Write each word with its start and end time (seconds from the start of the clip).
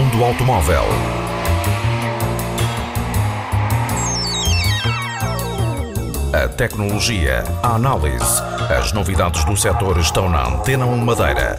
automóvel. 0.00 0.84
A 6.32 6.48
tecnologia, 6.48 7.44
a 7.62 7.74
análise, 7.74 8.42
as 8.70 8.92
novidades 8.92 9.44
do 9.44 9.56
setor 9.56 9.98
estão 9.98 10.28
na 10.30 10.48
Antena 10.48 10.86
1 10.86 10.96
Madeira. 11.04 11.56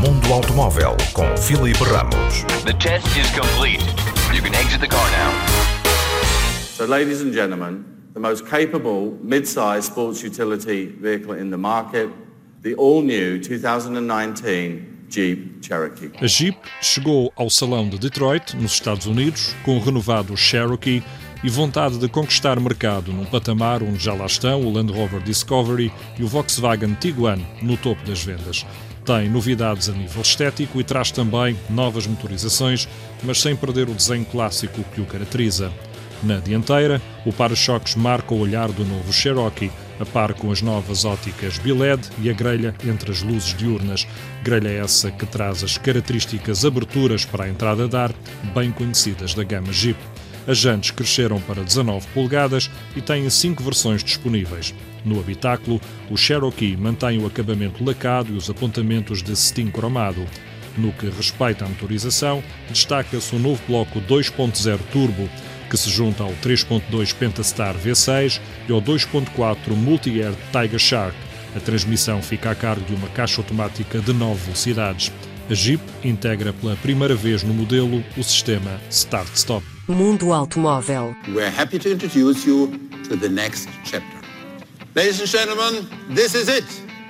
Mundo 0.00 0.32
Automóvel 0.32 0.96
com 1.12 1.36
Filipe 1.36 1.82
Ramos. 1.82 2.44
The 2.64 2.74
test 2.74 3.06
is 3.16 3.30
complete. 3.32 3.82
You 4.32 4.42
can 4.42 4.54
exit 4.54 4.80
the 4.80 4.88
car 4.88 5.10
now. 5.10 5.32
So, 6.76 6.84
ladies 6.86 7.20
and 7.20 7.32
gentlemen, 7.32 7.84
the 8.14 8.20
most 8.20 8.46
capable 8.46 9.18
mid-size 9.22 9.86
sports 9.86 10.22
utility 10.22 10.86
vehicle 10.86 11.34
in 11.34 11.50
the 11.50 11.58
market, 11.58 12.10
the 12.62 12.74
all-new 12.74 13.40
2019 13.40 14.91
Jeep 15.12 15.58
Cherokee. 15.60 16.10
A 16.20 16.26
Jeep 16.26 16.58
chegou 16.80 17.30
ao 17.36 17.50
Salão 17.50 17.86
de 17.88 17.98
Detroit, 17.98 18.56
nos 18.56 18.72
Estados 18.72 19.06
Unidos, 19.06 19.54
com 19.62 19.76
o 19.76 19.80
renovado 19.80 20.34
Cherokee 20.36 21.02
e 21.44 21.50
vontade 21.50 21.98
de 21.98 22.08
conquistar 22.08 22.58
mercado 22.58 23.12
num 23.12 23.26
patamar 23.26 23.82
onde 23.82 24.02
já 24.02 24.14
lá 24.14 24.24
estão 24.24 24.62
o 24.62 24.72
Land 24.72 24.90
Rover 24.90 25.20
Discovery 25.20 25.92
e 26.18 26.24
o 26.24 26.26
Volkswagen 26.26 26.94
Tiguan 26.94 27.38
no 27.60 27.76
topo 27.76 28.02
das 28.06 28.24
vendas. 28.24 28.64
Tem 29.04 29.28
novidades 29.28 29.88
a 29.88 29.92
nível 29.92 30.22
estético 30.22 30.80
e 30.80 30.84
traz 30.84 31.10
também 31.10 31.58
novas 31.68 32.06
motorizações, 32.06 32.88
mas 33.22 33.40
sem 33.40 33.54
perder 33.54 33.90
o 33.90 33.94
desenho 33.94 34.24
clássico 34.24 34.82
que 34.94 35.00
o 35.00 35.06
caracteriza. 35.06 35.70
Na 36.22 36.38
dianteira, 36.38 37.02
o 37.26 37.32
para-choques 37.32 37.96
marca 37.96 38.32
o 38.32 38.38
olhar 38.38 38.70
do 38.70 38.84
novo 38.84 39.12
Cherokee, 39.12 39.72
a 40.00 40.04
par 40.04 40.34
com 40.34 40.50
as 40.50 40.62
novas 40.62 41.04
óticas 41.04 41.58
BILED 41.58 42.08
e 42.20 42.30
a 42.30 42.32
grelha 42.32 42.74
entre 42.86 43.10
as 43.10 43.22
luzes 43.22 43.54
diurnas. 43.54 44.06
Grelha 44.42 44.68
essa 44.68 45.10
que 45.10 45.26
traz 45.26 45.62
as 45.62 45.78
características 45.78 46.64
aberturas 46.64 47.24
para 47.24 47.44
a 47.44 47.48
entrada 47.48 47.88
de 47.88 47.96
ar, 47.96 48.12
bem 48.54 48.70
conhecidas 48.70 49.34
da 49.34 49.44
gama 49.44 49.72
Jeep. 49.72 49.98
As 50.46 50.58
jantes 50.58 50.90
cresceram 50.90 51.40
para 51.40 51.62
19 51.62 52.06
polegadas 52.08 52.70
e 52.96 53.00
têm 53.00 53.28
cinco 53.30 53.62
versões 53.62 54.02
disponíveis. 54.02 54.74
No 55.04 55.20
habitáculo, 55.20 55.80
o 56.10 56.16
Cherokee 56.16 56.76
mantém 56.76 57.18
o 57.18 57.26
acabamento 57.26 57.84
lacado 57.84 58.32
e 58.32 58.36
os 58.36 58.50
apontamentos 58.50 59.22
de 59.22 59.36
cetim 59.36 59.70
cromado. 59.70 60.26
No 60.76 60.92
que 60.92 61.08
respeita 61.10 61.64
à 61.64 61.68
motorização, 61.68 62.42
destaca-se 62.68 63.36
o 63.36 63.38
novo 63.38 63.60
bloco 63.68 64.00
2.0 64.00 64.78
turbo, 64.90 65.28
que 65.72 65.78
se 65.78 65.88
junta 65.88 66.22
ao 66.22 66.34
3.2 66.44 67.14
Pentastar 67.14 67.74
V6 67.74 68.42
e 68.68 68.72
ao 68.72 68.82
2.4 68.82 69.70
Multi-Air 69.70 70.34
Tiger 70.52 70.78
Shark. 70.78 71.16
A 71.56 71.60
transmissão 71.60 72.20
fica 72.20 72.50
a 72.50 72.54
cargo 72.54 72.84
de 72.84 72.94
uma 72.94 73.08
caixa 73.08 73.40
automática 73.40 73.98
de 73.98 74.12
9 74.12 74.38
velocidades. 74.42 75.10
A 75.50 75.54
Jeep 75.54 75.82
integra 76.04 76.52
pela 76.52 76.76
primeira 76.76 77.14
vez 77.14 77.42
no 77.42 77.54
modelo 77.54 78.04
o 78.18 78.22
sistema 78.22 78.78
Start-Stop. 78.90 79.64
Mundo 79.88 80.34
Automóvel. 80.34 81.16
We're 81.28 81.48
happy 81.48 81.78
to 81.78 81.88
introduce 81.88 82.46
you 82.46 82.70
to 83.08 83.16
the 83.16 83.30
next 83.30 83.66
chapter. 83.82 84.20
Ladies 84.94 85.22
and 85.22 85.26
gentlemen, 85.26 85.88
this 86.14 86.34
is 86.34 86.48
it, 86.48 86.66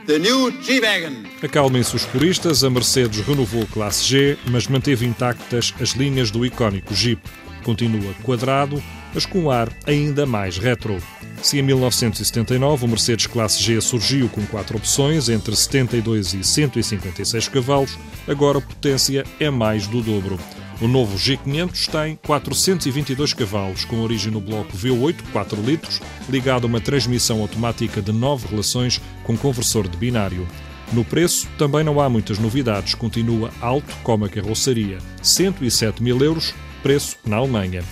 the 0.07 0.21
new 0.21 0.53
G-Wagon. 0.63 1.25
Acalmem-se 1.43 1.97
os 1.97 2.05
puristas, 2.05 2.63
a 2.63 2.71
Mercedes 2.71 3.27
renovou 3.27 3.65
a 3.65 3.67
classe 3.67 4.05
G, 4.05 4.39
mas 4.47 4.69
manteve 4.69 5.05
intactas 5.05 5.75
as 5.81 5.91
linhas 5.91 6.31
do 6.31 6.47
icónico 6.47 6.95
Jeep. 6.95 7.21
Continua 7.63 8.13
quadrado, 8.23 8.83
mas 9.15 9.27
com 9.27 9.45
um 9.45 9.51
ar 9.51 9.69
ainda 9.87 10.27
mais 10.27 10.59
retro. 10.59 11.03
Se 11.43 11.59
em 11.59 11.63
1979 11.63 12.85
o 12.85 12.89
Mercedes 12.89 13.27
Classe 13.27 13.63
G 13.63 13.81
surgiu 13.81 14.29
com 14.29 14.45
quatro 14.47 14.77
opções, 14.77 15.29
entre 15.29 15.55
72 15.55 16.35
e 16.35 16.45
156 16.45 17.48
cavalos, 17.48 17.98
agora 18.29 18.59
a 18.59 18.61
potência 18.61 19.25
é 19.41 19.51
mais 19.51 19.86
do 19.86 20.01
dobro. 20.01 20.39
O 20.81 20.89
novo 20.89 21.17
G500 21.17 21.91
tem 21.91 22.19
422 22.27 23.33
cavalos, 23.35 23.85
com 23.85 24.01
origem 24.01 24.33
no 24.33 24.41
bloco 24.41 24.77
V8 24.77 25.17
4 25.33 25.63
litros, 25.63 26.01
ligado 26.29 26.65
a 26.65 26.67
uma 26.67 26.81
transmissão 26.81 27.41
automática 27.41 28.03
de 28.03 28.11
9 28.11 28.48
relações 28.48 29.01
com 29.23 29.36
conversor 29.36 29.86
de 29.86 29.97
binário. 29.97 30.47
No 30.92 31.05
preço, 31.05 31.48
também 31.57 31.83
não 31.83 32.01
há 32.01 32.09
muitas 32.09 32.39
novidades, 32.39 32.95
continua 32.95 33.51
alto 33.61 33.97
como 34.03 34.25
a 34.25 34.29
carroceria, 34.29 34.98
107 35.23 36.03
mil 36.03 36.19
euros, 36.20 36.53
preço 36.83 37.17
na 37.25 37.37
Alemanha. 37.37 37.83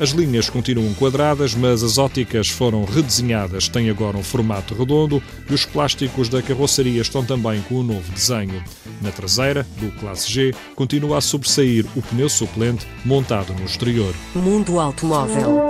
As 0.00 0.10
linhas 0.10 0.48
continuam 0.48 0.94
quadradas, 0.94 1.54
mas 1.56 1.82
as 1.82 1.98
óticas 1.98 2.48
foram 2.48 2.84
redesenhadas, 2.84 3.68
têm 3.68 3.90
agora 3.90 4.16
um 4.16 4.22
formato 4.22 4.72
redondo 4.72 5.20
e 5.50 5.52
os 5.52 5.64
plásticos 5.64 6.28
da 6.28 6.40
carroceria 6.40 7.02
estão 7.02 7.24
também 7.24 7.60
com 7.62 7.76
um 7.76 7.82
novo 7.82 8.12
desenho. 8.12 8.62
Na 9.02 9.10
traseira, 9.10 9.66
do 9.80 9.90
Classe 9.98 10.30
G, 10.30 10.54
continua 10.76 11.18
a 11.18 11.20
sobressair 11.20 11.84
o 11.96 12.02
pneu 12.02 12.28
suplente 12.28 12.86
montado 13.04 13.52
no 13.54 13.64
exterior. 13.64 14.14
Mundo 14.36 14.78
Automóvel. 14.78 15.66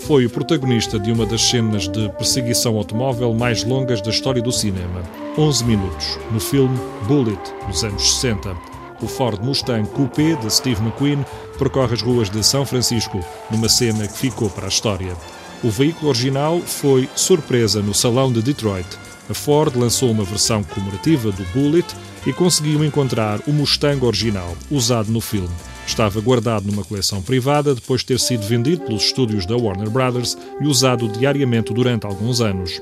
Foi 0.00 0.24
o 0.24 0.30
protagonista 0.30 0.98
de 0.98 1.12
uma 1.12 1.26
das 1.26 1.42
cenas 1.42 1.88
de 1.88 2.08
perseguição 2.10 2.76
automóvel 2.76 3.34
mais 3.34 3.64
longas 3.64 4.00
da 4.00 4.10
história 4.10 4.40
do 4.40 4.52
cinema. 4.52 5.02
11 5.36 5.64
minutos, 5.64 6.18
no 6.30 6.40
filme 6.40 6.78
Bullet, 7.06 7.40
dos 7.66 7.84
anos 7.84 8.20
60 8.20 8.73
o 9.00 9.06
Ford 9.06 9.42
Mustang 9.42 9.88
Coupé 9.90 10.34
de 10.36 10.52
Steve 10.52 10.80
McQueen 10.82 11.24
percorre 11.58 11.94
as 11.94 12.02
ruas 12.02 12.30
de 12.30 12.42
São 12.44 12.64
Francisco, 12.64 13.20
numa 13.50 13.68
cena 13.68 14.06
que 14.06 14.18
ficou 14.18 14.50
para 14.50 14.66
a 14.66 14.68
história. 14.68 15.16
O 15.62 15.70
veículo 15.70 16.08
original 16.08 16.60
foi 16.60 17.08
surpresa 17.14 17.80
no 17.80 17.94
Salão 17.94 18.32
de 18.32 18.42
Detroit. 18.42 18.86
A 19.30 19.34
Ford 19.34 19.74
lançou 19.76 20.10
uma 20.10 20.24
versão 20.24 20.62
comemorativa 20.62 21.32
do 21.32 21.44
Bullet 21.54 21.86
e 22.26 22.32
conseguiu 22.32 22.84
encontrar 22.84 23.40
o 23.46 23.52
Mustang 23.52 24.04
original, 24.04 24.54
usado 24.70 25.10
no 25.10 25.20
filme. 25.20 25.48
Estava 25.86 26.20
guardado 26.20 26.66
numa 26.66 26.84
coleção 26.84 27.22
privada 27.22 27.74
depois 27.74 28.00
de 28.00 28.08
ter 28.08 28.20
sido 28.20 28.46
vendido 28.46 28.82
pelos 28.82 29.04
estúdios 29.04 29.46
da 29.46 29.56
Warner 29.56 29.90
Brothers 29.90 30.36
e 30.60 30.66
usado 30.66 31.08
diariamente 31.08 31.72
durante 31.72 32.06
alguns 32.06 32.40
anos. 32.40 32.80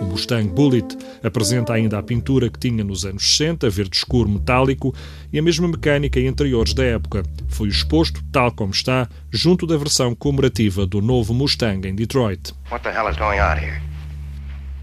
O 0.00 0.04
Mustang 0.04 0.48
Bullet 0.48 0.96
apresenta 1.22 1.72
ainda 1.72 1.98
a 1.98 2.02
pintura 2.02 2.48
que 2.48 2.58
tinha 2.58 2.84
nos 2.84 3.04
anos 3.04 3.36
60, 3.36 3.68
verde 3.68 3.96
escuro 3.96 4.28
metálico, 4.28 4.94
e 5.32 5.38
a 5.38 5.42
mesma 5.42 5.66
mecânica 5.66 6.20
e 6.20 6.26
interiores 6.26 6.72
da 6.72 6.84
época. 6.84 7.24
Foi 7.48 7.68
exposto, 7.68 8.22
tal 8.30 8.52
como 8.52 8.72
está, 8.72 9.08
junto 9.30 9.66
da 9.66 9.76
versão 9.76 10.14
comemorativa 10.14 10.86
do 10.86 11.00
novo 11.00 11.34
Mustang 11.34 11.88
em 11.88 11.94
Detroit. 11.94 12.52
What 12.70 12.84
the 12.84 12.90
hell 12.90 13.10
is 13.10 13.16
going 13.16 13.40
on 13.40 13.56
here? 13.58 13.80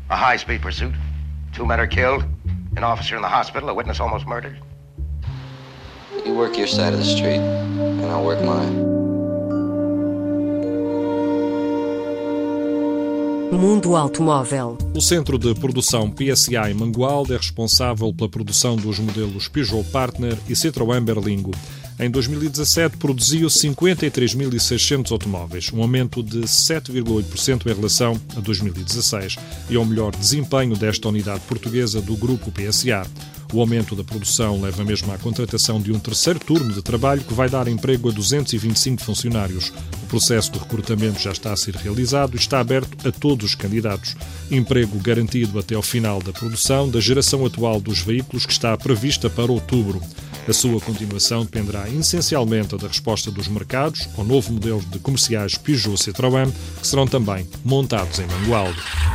A 0.09 0.15
high-speed 0.15 0.61
pursuit? 0.61 0.93
Two 1.53 1.65
men 1.65 1.79
are 1.79 1.87
killed? 1.87 2.25
An 2.75 2.83
officer 2.83 3.15
in 3.15 3.21
the 3.21 3.29
hospital? 3.29 3.69
A 3.69 3.73
witness 3.73 3.99
almost 3.99 4.27
murdered? 4.27 4.57
You 6.25 6.35
work 6.35 6.57
your 6.57 6.67
side 6.67 6.93
of 6.93 6.99
the 6.99 7.05
street, 7.05 7.39
and 7.39 8.05
I'll 8.05 8.25
work 8.25 8.43
mine. 8.43 8.94
Mundo 13.51 13.95
Automóvel. 13.95 14.77
O 14.93 15.01
centro 15.01 15.37
de 15.37 15.53
produção 15.55 16.11
PSA 16.11 16.69
em 16.69 16.73
Mangualde 16.73 17.33
é 17.33 17.37
responsável 17.37 18.13
pela 18.13 18.29
produção 18.29 18.75
dos 18.75 18.99
modelos 18.99 19.47
Peugeot 19.47 19.83
Partner 19.91 20.37
e 20.49 20.53
Citroën 20.53 21.01
Berlingo. 21.01 21.51
Em 21.99 22.09
2017 22.09 22.97
produziu 22.97 23.47
53.600 23.47 25.11
automóveis, 25.11 25.71
um 25.71 25.81
aumento 25.81 26.21
de 26.21 26.39
7,8% 26.41 27.67
em 27.67 27.73
relação 27.73 28.19
a 28.35 28.41
2016 28.41 29.37
e 29.69 29.75
é 29.75 29.79
o 29.79 29.85
melhor 29.85 30.13
desempenho 30.13 30.75
desta 30.75 31.07
unidade 31.07 31.41
portuguesa 31.41 32.01
do 32.01 32.17
grupo 32.17 32.51
PSA. 32.51 33.03
O 33.53 33.59
aumento 33.61 33.95
da 33.95 34.03
produção 34.03 34.61
leva 34.61 34.83
mesmo 34.83 35.11
à 35.13 35.17
contratação 35.17 35.79
de 35.79 35.91
um 35.91 35.99
terceiro 35.99 36.39
turno 36.39 36.73
de 36.73 36.81
trabalho 36.81 37.23
que 37.23 37.33
vai 37.33 37.49
dar 37.49 37.67
emprego 37.67 38.09
a 38.09 38.11
225 38.11 39.01
funcionários. 39.01 39.71
O 40.03 40.07
processo 40.07 40.51
de 40.51 40.59
recrutamento 40.59 41.19
já 41.19 41.31
está 41.31 41.53
a 41.53 41.57
ser 41.57 41.75
realizado 41.75 42.35
e 42.35 42.39
está 42.39 42.59
aberto 42.59 43.07
a 43.07 43.11
todos 43.11 43.45
os 43.45 43.55
candidatos. 43.55 44.15
Emprego 44.51 44.99
garantido 44.99 45.59
até 45.59 45.75
ao 45.75 45.81
final 45.81 46.21
da 46.21 46.33
produção 46.33 46.89
da 46.89 46.99
geração 46.99 47.45
atual 47.45 47.79
dos 47.79 48.01
veículos 48.01 48.45
que 48.45 48.51
está 48.51 48.75
prevista 48.77 49.29
para 49.29 49.51
outubro. 49.51 50.01
A 50.47 50.53
sua 50.53 50.79
continuação 50.79 51.43
dependerá 51.43 51.89
essencialmente 51.89 52.77
da 52.77 52.87
resposta 52.87 53.31
dos 53.31 53.47
mercados 53.47 54.07
ao 54.15 54.23
novo 54.23 54.53
modelo 54.53 54.81
de 54.91 54.99
comerciais 54.99 55.55
Peugeot 55.55 55.97
Citroën, 55.97 56.51
que 56.79 56.87
serão 56.87 57.07
também 57.07 57.47
montados 57.63 58.19
em 58.19 58.27
Mangualde. 58.27 59.14